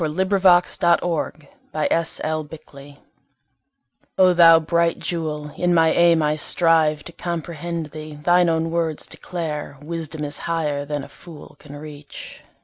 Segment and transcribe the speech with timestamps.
[0.01, 2.19] Poem On Virtue By Phillis
[2.49, 2.97] Wheatley
[4.17, 8.15] O Thou bright jewel in my aim I strive To comprehend thee.
[8.15, 12.41] Thine own words declare Wisdom is higher than a fool can reach.